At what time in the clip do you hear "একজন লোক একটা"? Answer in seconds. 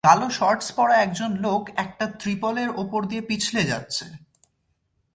1.01-2.05